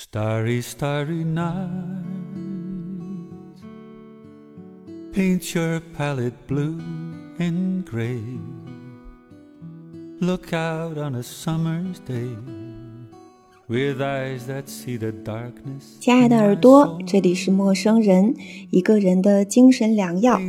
[0.00, 1.66] Starry, starry night.
[5.12, 6.78] Paint your palette blue
[7.40, 8.22] and gray.
[10.24, 12.36] Look out on a summer's day.
[16.00, 18.34] 亲爱的耳朵，这里是陌生人，
[18.70, 20.40] 一个人的精神良药。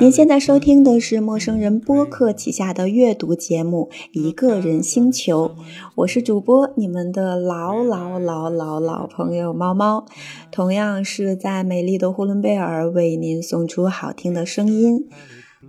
[0.00, 5.48] 您现在收听的是陌生人播客旗下的阅读节目《一个人星球》，
[5.96, 10.06] 我是主播你们的老老老老老朋友猫猫，
[10.50, 15.06] 同样是在美丽的呼伦贝尔为您送出好听的声音。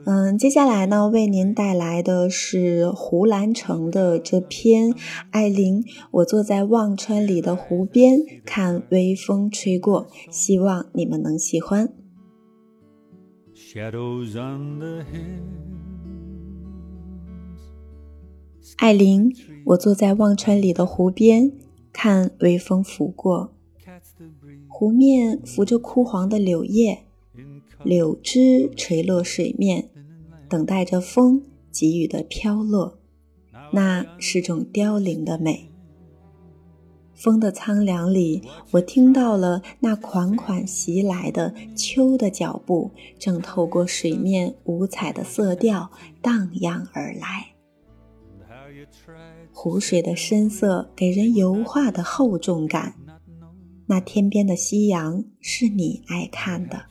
[0.06, 4.92] 嗯，接下来呢，为您带来的是胡兰成的这篇
[5.32, 11.92] 《艾琳》，我坐在忘川里的湖边，看微风吹过，希望你们能喜欢。
[13.56, 15.50] Shadows on the hills.
[18.78, 19.36] 艾琳，
[19.66, 21.52] 我坐在忘川里的湖边，
[21.92, 23.54] 看微风拂过
[24.68, 27.00] 湖面浮着枯黄的柳叶，
[27.84, 29.89] 柳枝垂落水面，
[30.50, 33.00] 等待着风给予的飘落。
[33.72, 35.72] 那是种凋零的美。
[37.14, 38.42] 风的苍凉里，
[38.72, 45.92] 我听到了那款款袭来的秋的脚步，正透过水面五彩的色调
[46.22, 47.48] 荡漾而来。
[49.52, 52.96] 湖水的深色给人油画的厚重感。
[53.88, 56.86] 那天边的夕阳是你爱看的，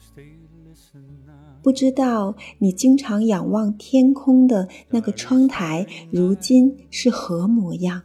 [1.61, 8.01] 不知道你经常仰望天空的那个窗台，如今是何模样？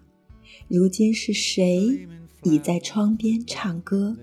[0.68, 2.06] 如今是谁
[2.42, 4.16] 倚在窗边唱歌？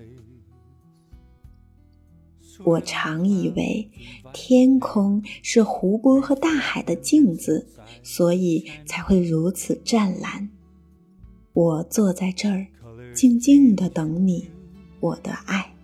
[2.64, 3.90] 我常以为
[4.32, 7.66] 天空是湖泊和大海的镜子，
[8.02, 10.48] 所以才会如此湛蓝。
[11.54, 12.66] 我坐在这儿，
[13.14, 14.48] 静静的等你，
[15.00, 15.74] 我的爱。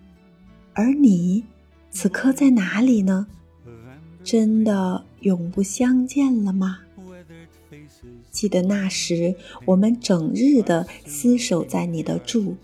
[0.75, 1.43] 而你，
[1.91, 3.27] 此刻在哪里呢？
[4.22, 6.78] 真的永不相见了吗？
[8.31, 9.34] 记得那时，
[9.65, 12.54] 我们整日的厮守在你的住，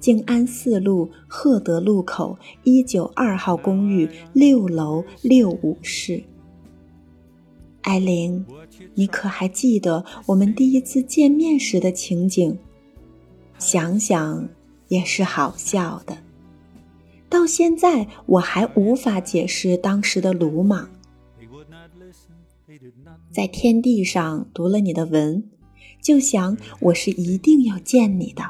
[0.00, 6.22] 静安寺路赫德路口一九二号公寓六楼六五室。
[7.82, 8.44] 艾琳，
[8.94, 12.56] 你可还记得我们第一次见面时的情景？
[13.58, 14.48] 想想
[14.88, 16.18] 也是好笑的。
[17.42, 20.88] 到现在，我还无法解释当时的鲁莽。
[23.32, 25.42] 在天地上读了你的文，
[26.00, 28.44] 就想我是一定要见你的。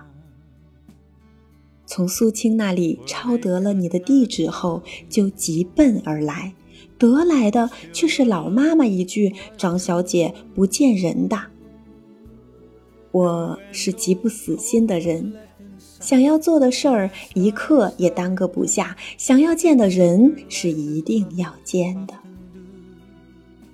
[1.86, 6.52] 从苏青那里抄得了你的地址后，就急奔而来，
[6.98, 11.44] 得来的却是老妈妈一句：“张小姐不见人的。”
[13.10, 15.32] 我是极不死心的人，
[16.02, 22.14] 想要做的事儿一刻也耽搁不下，想要见的人是一定要见的。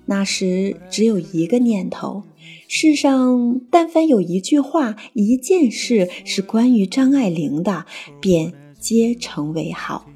[0.05, 2.23] 那时只有一个念头：
[2.69, 7.87] 世上但凡有一句话、一件事是关于张爱玲的，
[8.21, 10.07] 便皆成为好。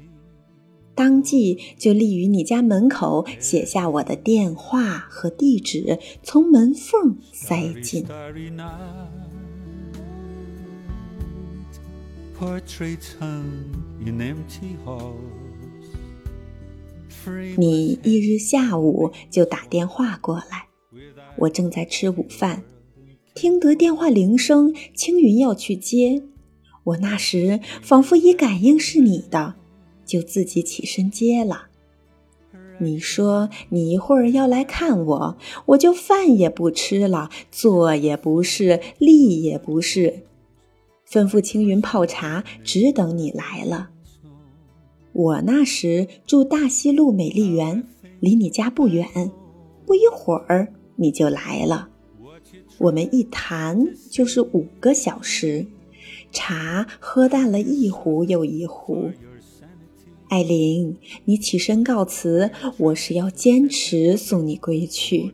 [0.95, 8.05] 当即就立于你家门口，写下我的电话和地址，从门缝塞进。
[12.43, 13.71] Portraits hung
[14.05, 15.15] in empty halls.
[17.07, 20.67] Framed 你一日下午就打电话过来，
[21.37, 22.65] 我正在吃午饭，
[23.33, 26.21] 听得电话铃声，青云要去接。
[26.83, 29.55] 我那时仿佛已感应是你的，
[30.05, 31.67] 就自己起身接了。
[32.79, 35.37] 你说你一会儿要来看我，
[35.67, 40.25] 我就饭也不吃了，坐也不是，立也不是，
[41.13, 43.91] 吩咐青云泡茶，只等你来了。
[45.11, 47.83] 我那时住大西路美丽园，
[48.19, 49.07] 离你家不远，
[49.85, 51.89] 不一会儿你就来了。
[52.79, 55.67] 我们一谈就是五个小时，
[56.31, 59.11] 茶喝淡了一壶又一壶。
[60.29, 62.49] 艾琳，你起身告辞，
[62.79, 65.31] 我是要坚持送你归去。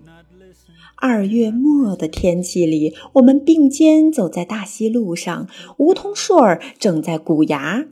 [1.02, 5.48] 二月末的天气里，我们并肩走在大溪路上，
[5.78, 7.86] 梧桐树儿正在鼓芽，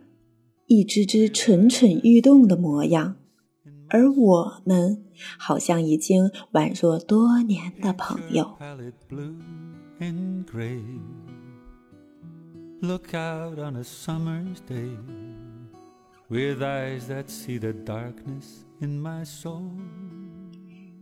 [0.65, 3.15] 一只只蠢蠢欲动的模样，
[3.88, 5.06] 而我们
[5.39, 8.57] 好像已经宛若多年的朋友。
[12.80, 14.95] Look out on a summer's day
[16.27, 19.63] with eyes that see the darkness in my soul.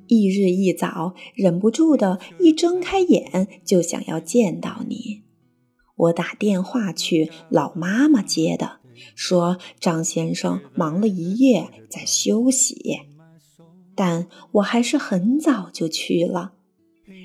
[0.08, 5.24] 一日一早，忍不住的一睁开眼就想要见到你。
[5.96, 8.80] 我打电话去，老妈妈接的，
[9.16, 13.00] 说张先生忙了一夜，在休息。
[13.96, 16.52] 但我还是很早就去了，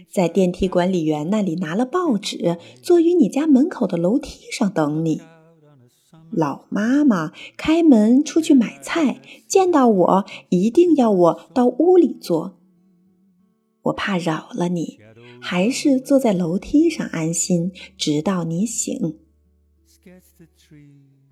[0.09, 5.21] 在电梯管理员那里拿了报纸，坐于你家门口的楼梯上等你。
[6.31, 12.60] 老妈妈开门出去买菜，见到我一定要我到屋里坐。
[13.83, 14.99] 我怕扰了你，
[15.41, 19.19] 还是坐在楼梯上安心，直到你醒。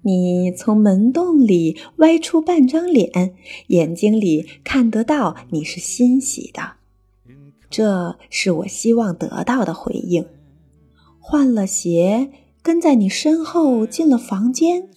[0.02, 3.34] 你从门洞里歪出半张脸，
[3.68, 6.76] 眼睛里看得到你是欣喜的，
[7.68, 10.26] 这是我希望得到的回应。
[11.18, 12.30] 换了鞋。
[12.60, 14.90] 跟在你身后进了房间，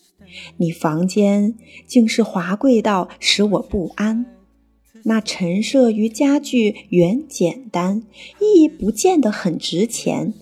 [0.57, 1.55] 你房间
[1.87, 4.25] 竟是华贵到使我不安。
[5.03, 8.03] 那陈设与家具原简单，
[8.39, 10.33] 亦不见得很值钱，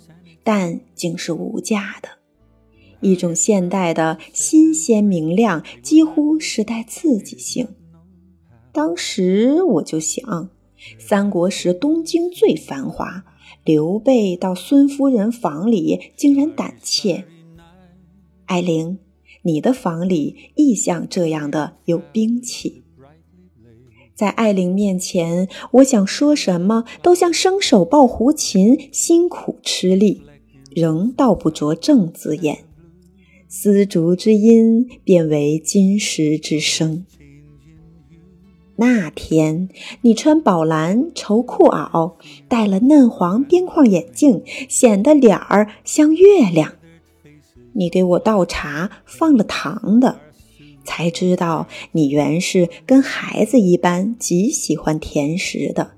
[0.43, 2.09] 但竟是无价的。
[3.01, 7.67] 一种现代的新鲜明亮，几乎是带刺激性。
[8.71, 10.49] 当时我就想，
[10.97, 13.23] 三国时东京最繁华。
[13.65, 17.25] 刘备到孙夫人房里，竟然胆怯。
[18.45, 18.99] 艾玲，
[19.43, 22.83] 你的房里亦像这样的有兵器。
[24.19, 30.23] 在艾琳面前，我想说什么都像生手抱胡琴，辛苦吃力，
[30.75, 32.65] 仍道不着正字眼。
[33.47, 37.05] 丝竹之音变为金石之声。
[38.75, 39.69] 那天，
[40.01, 42.15] 你穿宝蓝绸裤袄，
[42.49, 46.73] 戴了嫩黄边框眼镜，显得脸儿像月亮。
[47.71, 50.19] 你给我倒茶，放了糖的，
[50.89, 55.91] 才知道你原是跟孩子一般极喜欢甜食的。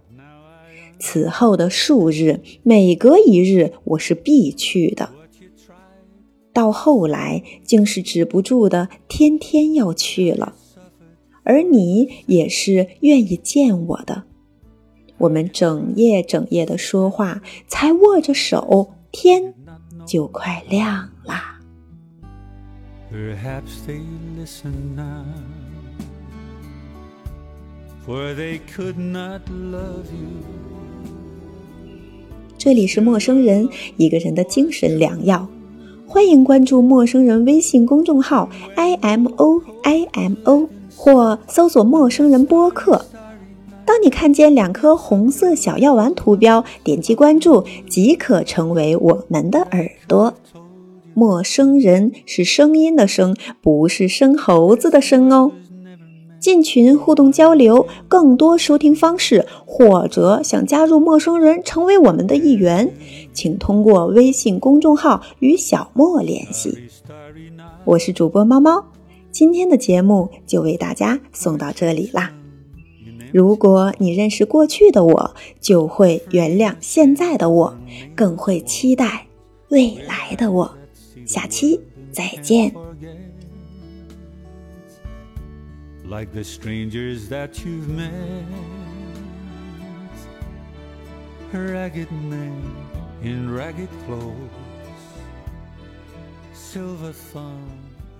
[0.99, 5.09] 此后的数日，每隔一日我是必去的，
[6.51, 10.55] 到后来竟是止不住的，天天要去了。
[11.43, 14.23] 而你也是愿意见我的，
[15.19, 19.53] 我们整夜整夜的说话，才握着手，天
[20.05, 21.60] 就快亮啦。
[23.11, 24.01] Perhaps they
[24.39, 25.25] listen now,
[28.05, 30.39] for they could not love you.
[32.57, 33.67] 这里是陌生人，
[33.97, 35.45] 一个人的精神良药。
[36.07, 40.69] 欢迎关注陌生人微信公众号 i m o i m o。
[40.95, 43.05] 或搜索“陌生人播客”。
[43.85, 50.33] 当你看见两颗红色小药丸图标，点击关注即可成为我们的耳朵。
[51.13, 55.51] 陌生人是声音的声，不是生猴子的生哦。
[56.39, 62.91] 进群互动交流，更多收听方式，或者想加入陌生人成为我们的一员，
[63.31, 66.75] 请通过微信公众号与小莫联系。
[67.85, 68.83] 我是主播猫猫。
[69.31, 72.33] 今天的节目就为大家送到这里啦。
[73.31, 77.77] 如果你认识过去的我，就会原谅现在的我，
[78.15, 79.27] 更会期待
[79.69, 80.80] 未来的我。
[81.30, 81.80] 下期
[82.12, 82.72] 再见。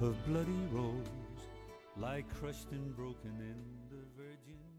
[0.03, 1.07] of bloody rose
[1.97, 3.57] lie crushed and broken in
[3.91, 4.70] the virgin